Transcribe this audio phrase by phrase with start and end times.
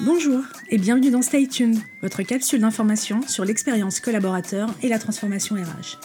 [0.00, 5.56] Bonjour et bienvenue dans Stay Tuned, votre capsule d'information sur l'expérience collaborateur et la transformation
[5.56, 5.98] RH.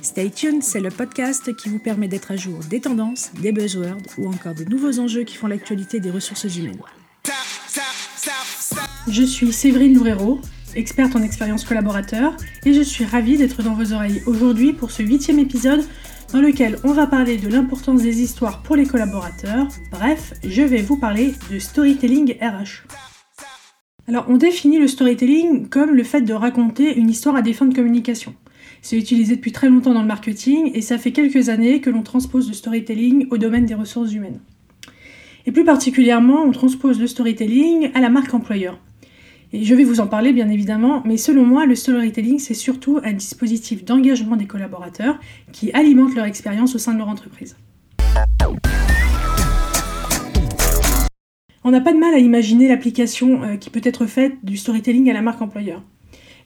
[0.00, 3.98] Stay Tuned, c'est le podcast qui vous permet d'être à jour des tendances, des buzzwords
[4.16, 6.80] ou encore des nouveaux enjeux qui font l'actualité des ressources humaines.
[9.10, 10.40] Je suis Séverine Loureiro,
[10.74, 15.02] experte en expérience collaborateur, et je suis ravie d'être dans vos oreilles aujourd'hui pour ce
[15.02, 15.84] huitième épisode
[16.32, 19.68] dans lequel on va parler de l'importance des histoires pour les collaborateurs.
[19.90, 22.86] Bref, je vais vous parler de storytelling RH.
[24.08, 27.66] Alors, on définit le storytelling comme le fait de raconter une histoire à des fins
[27.66, 28.34] de communication.
[28.80, 32.02] C'est utilisé depuis très longtemps dans le marketing et ça fait quelques années que l'on
[32.02, 34.40] transpose le storytelling au domaine des ressources humaines.
[35.44, 38.80] Et plus particulièrement, on transpose le storytelling à la marque employeur.
[39.52, 43.00] Et je vais vous en parler bien évidemment, mais selon moi, le storytelling, c'est surtout
[43.04, 45.20] un dispositif d'engagement des collaborateurs
[45.52, 47.56] qui alimente leur expérience au sein de leur entreprise.
[51.64, 55.10] On n'a pas de mal à imaginer l'application euh, qui peut être faite du storytelling
[55.10, 55.82] à la marque employeur.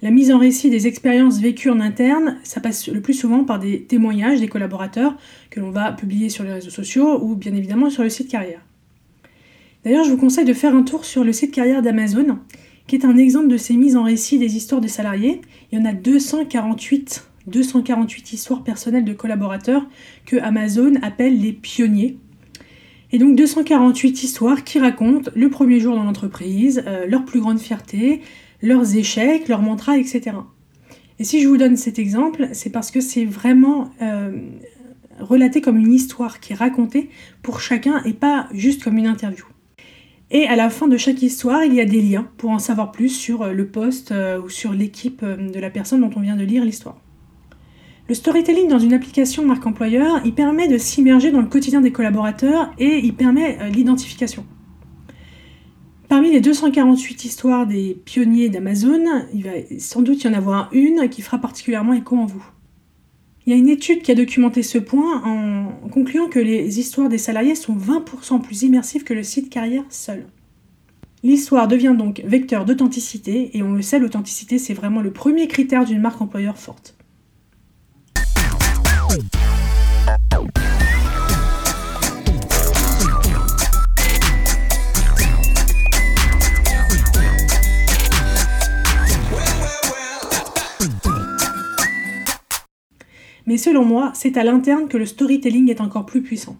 [0.00, 3.60] La mise en récit des expériences vécues en interne, ça passe le plus souvent par
[3.60, 5.16] des témoignages des collaborateurs
[5.50, 8.66] que l'on va publier sur les réseaux sociaux ou bien évidemment sur le site carrière.
[9.84, 12.38] D'ailleurs, je vous conseille de faire un tour sur le site carrière d'Amazon
[12.86, 15.40] qui est un exemple de ces mises en récit des histoires des salariés.
[15.70, 19.86] Il y en a 248, 248 histoires personnelles de collaborateurs
[20.26, 22.18] que Amazon appelle les pionniers.
[23.12, 27.60] Et donc 248 histoires qui racontent le premier jour dans l'entreprise, euh, leur plus grande
[27.60, 28.22] fierté,
[28.62, 30.36] leurs échecs, leurs mantras, etc.
[31.18, 34.32] Et si je vous donne cet exemple, c'est parce que c'est vraiment euh,
[35.20, 37.10] relaté comme une histoire qui est racontée
[37.42, 39.44] pour chacun et pas juste comme une interview.
[40.30, 42.92] Et à la fin de chaque histoire, il y a des liens pour en savoir
[42.92, 46.44] plus sur euh, le poste ou sur l'équipe de la personne dont on vient de
[46.44, 47.01] lire l'histoire.
[48.08, 51.92] Le storytelling dans une application marque employeur, il permet de s'immerger dans le quotidien des
[51.92, 54.44] collaborateurs et il permet l'identification.
[56.08, 59.02] Parmi les 248 histoires des pionniers d'Amazon,
[59.32, 62.44] il va sans doute y en avoir une qui fera particulièrement écho en vous.
[63.46, 67.08] Il y a une étude qui a documenté ce point en concluant que les histoires
[67.08, 70.26] des salariés sont 20% plus immersives que le site carrière seul.
[71.22, 75.84] L'histoire devient donc vecteur d'authenticité, et on le sait, l'authenticité c'est vraiment le premier critère
[75.84, 76.96] d'une marque employeur forte.
[93.46, 96.56] Mais selon moi, c'est à l'interne que le storytelling est encore plus puissant.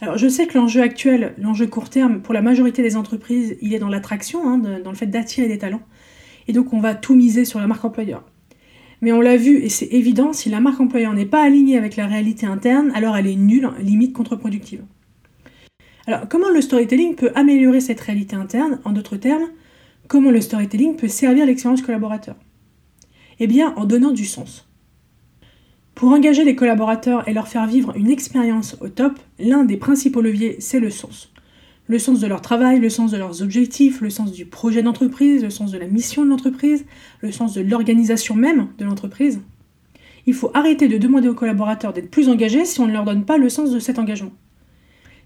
[0.00, 3.74] Alors je sais que l'enjeu actuel, l'enjeu court terme, pour la majorité des entreprises, il
[3.74, 5.82] est dans l'attraction, hein, dans le fait d'attirer des talents.
[6.48, 8.22] Et donc on va tout miser sur la marque employeur.
[9.00, 11.96] Mais on l'a vu, et c'est évident, si la marque employeur n'est pas alignée avec
[11.96, 14.82] la réalité interne, alors elle est nulle, limite contre-productive.
[16.06, 18.80] Alors comment le storytelling peut améliorer cette réalité interne?
[18.84, 19.48] En d'autres termes,
[20.08, 22.36] comment le storytelling peut servir l'expérience collaborateur?
[23.38, 24.68] Eh bien en donnant du sens.
[25.96, 30.20] Pour engager les collaborateurs et leur faire vivre une expérience au top, l'un des principaux
[30.20, 31.32] leviers, c'est le sens.
[31.86, 35.42] Le sens de leur travail, le sens de leurs objectifs, le sens du projet d'entreprise,
[35.42, 36.84] le sens de la mission de l'entreprise,
[37.22, 39.40] le sens de l'organisation même de l'entreprise.
[40.26, 43.24] Il faut arrêter de demander aux collaborateurs d'être plus engagés si on ne leur donne
[43.24, 44.32] pas le sens de cet engagement.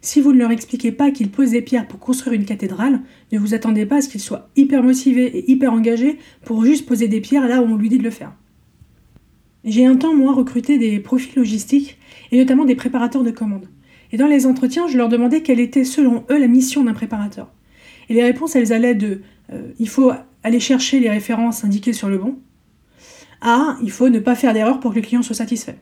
[0.02, 3.00] Si vous ne leur expliquez pas qu'ils posent des pierres pour construire une cathédrale,
[3.32, 6.86] ne vous attendez pas à ce qu'ils soient hyper motivés et hyper engagés pour juste
[6.86, 8.34] poser des pierres là où on lui dit de le faire.
[9.64, 11.98] J'ai un temps, moi, recruté des profils logistiques,
[12.32, 13.68] et notamment des préparateurs de commandes.
[14.12, 17.52] Et dans les entretiens, je leur demandais quelle était, selon eux, la mission d'un préparateur.
[18.08, 19.20] Et les réponses, elles allaient de
[19.52, 20.12] euh, il faut
[20.42, 22.38] aller chercher les références indiquées sur le bon
[23.40, 25.76] à il faut ne pas faire d'erreur pour que le client soit satisfait.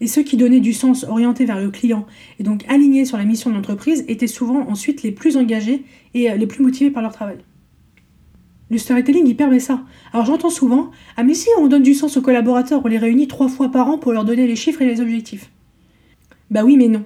[0.00, 2.06] Et ceux qui donnaient du sens orienté vers le client
[2.38, 6.30] et donc alignés sur la mission de l'entreprise étaient souvent ensuite les plus engagés et
[6.30, 7.38] euh, les plus motivés par leur travail.
[8.70, 9.82] Le storytelling, il permet ça.
[10.12, 13.26] Alors j'entends souvent Ah, mais si on donne du sens aux collaborateurs, on les réunit
[13.26, 15.50] trois fois par an pour leur donner les chiffres et les objectifs.
[16.50, 17.04] Bah oui, mais non.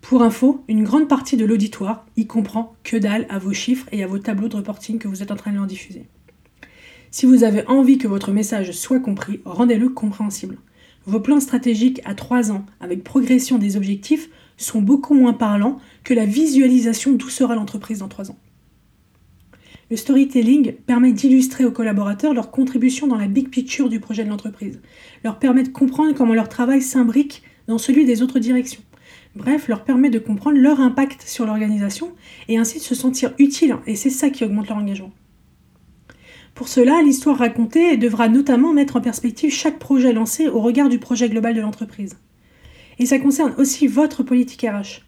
[0.00, 4.02] Pour info, une grande partie de l'auditoire y comprend que dalle à vos chiffres et
[4.02, 6.06] à vos tableaux de reporting que vous êtes en train de leur diffuser.
[7.10, 10.58] Si vous avez envie que votre message soit compris, rendez-le compréhensible.
[11.06, 16.14] Vos plans stratégiques à trois ans, avec progression des objectifs, sont beaucoup moins parlants que
[16.14, 18.38] la visualisation d'où sera l'entreprise dans trois ans.
[19.88, 24.28] Le storytelling permet d'illustrer aux collaborateurs leur contribution dans la big picture du projet de
[24.28, 24.80] l'entreprise,
[25.22, 28.82] leur permet de comprendre comment leur travail s'imbrique dans celui des autres directions.
[29.36, 32.12] Bref, leur permet de comprendre leur impact sur l'organisation
[32.48, 35.12] et ainsi de se sentir utile, et c'est ça qui augmente leur engagement.
[36.54, 40.98] Pour cela, l'histoire racontée devra notamment mettre en perspective chaque projet lancé au regard du
[40.98, 42.18] projet global de l'entreprise.
[42.98, 45.04] Et ça concerne aussi votre politique RH.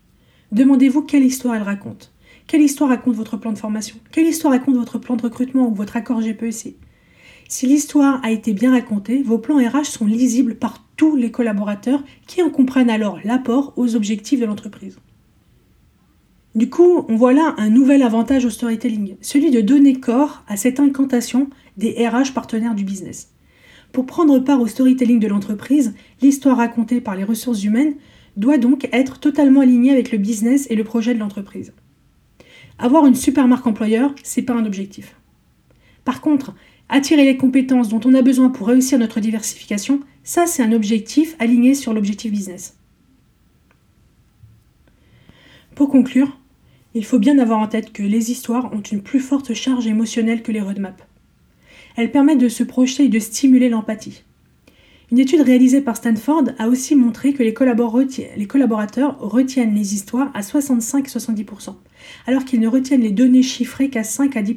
[0.53, 2.13] Demandez-vous quelle histoire elle raconte.
[2.49, 3.97] Quelle histoire raconte votre plan de formation?
[4.11, 6.77] Quelle histoire raconte votre plan de recrutement ou votre accord GPEC
[7.47, 12.03] Si l'histoire a été bien racontée, vos plans RH sont lisibles par tous les collaborateurs
[12.27, 14.97] qui en comprennent alors l'apport aux objectifs de l'entreprise.
[16.55, 20.57] Du coup, on voit là un nouvel avantage au storytelling, celui de donner corps à
[20.57, 23.35] cette incantation des RH partenaires du business.
[23.93, 27.97] Pour prendre part au storytelling de l'entreprise, l'histoire racontée par les ressources humaines
[28.39, 31.75] doit donc être totalement alignée avec le business et le projet de l'entreprise.
[32.79, 35.17] Avoir une super marque employeur, c'est pas un objectif.
[36.05, 36.55] Par contre,
[36.89, 41.35] attirer les compétences dont on a besoin pour réussir notre diversification, ça c'est un objectif
[41.39, 42.77] aligné sur l'objectif business.
[45.75, 46.39] Pour conclure,
[46.95, 50.43] il faut bien avoir en tête que les histoires ont une plus forte charge émotionnelle
[50.43, 51.05] que les roadmaps.
[51.97, 54.23] Elles permettent de se projeter et de stimuler l'empathie.
[55.11, 60.43] Une étude réalisée par Stanford a aussi montré que les, collaborateurs retiennent les histoires à
[60.43, 61.75] 65-70%,
[62.27, 64.57] alors qu'ils ne retiennent les données chiffrées qu'à 5 à 10%.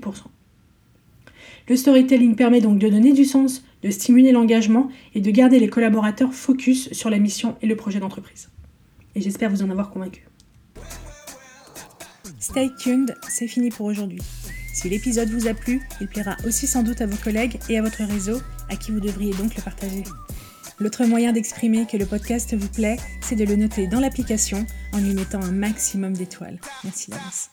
[1.69, 5.69] Le storytelling permet donc de donner du sens, de stimuler l'engagement et de garder les
[5.69, 8.50] collaborateurs focus sur la mission et le projet d'entreprise.
[9.15, 10.27] Et j'espère vous en avoir convaincu.
[12.42, 14.19] Stay tuned, c'est fini pour aujourd'hui.
[14.74, 17.81] Si l'épisode vous a plu, il plaira aussi sans doute à vos collègues et à
[17.81, 20.04] votre réseau, à qui vous devriez donc le partager.
[20.81, 24.98] L'autre moyen d'exprimer que le podcast vous plaît, c'est de le noter dans l'application en
[24.98, 26.60] lui mettant un maximum d'étoiles.
[26.83, 27.51] Merci d'avance.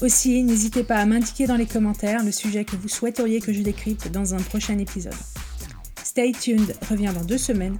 [0.00, 3.62] Aussi, n'hésitez pas à m'indiquer dans les commentaires le sujet que vous souhaiteriez que je
[3.62, 5.12] décrypte dans un prochain épisode.
[6.04, 7.78] Stay tuned revient dans deux semaines.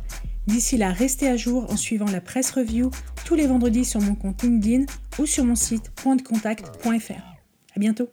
[0.49, 2.91] D'ici là, restez à jour en suivant la presse review
[3.25, 4.87] tous les vendredis sur mon compte LinkedIn
[5.21, 7.13] ou sur mon site pointdecontact.fr.
[7.77, 8.09] À bientôt.